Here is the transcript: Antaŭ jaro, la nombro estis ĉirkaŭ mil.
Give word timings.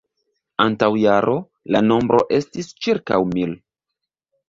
Antaŭ 0.65 0.89
jaro, 1.01 1.37
la 1.77 1.83
nombro 1.91 2.25
estis 2.41 2.75
ĉirkaŭ 2.83 3.25
mil. 3.39 3.59